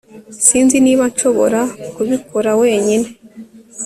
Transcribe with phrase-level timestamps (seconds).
[0.45, 1.59] Sinzi niba nshobora
[1.95, 3.07] kubikora wenyine